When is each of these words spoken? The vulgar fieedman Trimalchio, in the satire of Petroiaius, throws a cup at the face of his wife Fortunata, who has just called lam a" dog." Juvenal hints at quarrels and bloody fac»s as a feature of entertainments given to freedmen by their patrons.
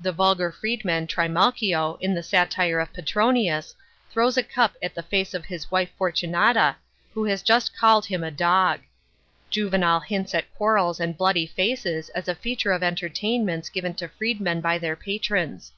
The 0.00 0.10
vulgar 0.10 0.50
fieedman 0.50 1.06
Trimalchio, 1.06 1.94
in 2.00 2.12
the 2.12 2.24
satire 2.24 2.80
of 2.80 2.92
Petroiaius, 2.92 3.76
throws 4.10 4.36
a 4.36 4.42
cup 4.42 4.74
at 4.82 4.96
the 4.96 5.02
face 5.04 5.32
of 5.32 5.44
his 5.44 5.70
wife 5.70 5.90
Fortunata, 5.96 6.74
who 7.14 7.22
has 7.26 7.40
just 7.40 7.76
called 7.78 8.10
lam 8.10 8.24
a" 8.24 8.30
dog." 8.48 8.80
Juvenal 9.48 10.00
hints 10.00 10.34
at 10.34 10.52
quarrels 10.56 10.98
and 10.98 11.16
bloody 11.16 11.46
fac»s 11.46 11.86
as 12.08 12.26
a 12.26 12.34
feature 12.34 12.72
of 12.72 12.82
entertainments 12.82 13.68
given 13.68 13.94
to 13.94 14.08
freedmen 14.08 14.60
by 14.60 14.76
their 14.76 14.96
patrons. 14.96 15.70